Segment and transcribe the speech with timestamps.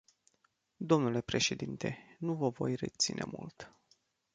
[0.77, 3.75] Domnule președinte, nu vă voi reține mult.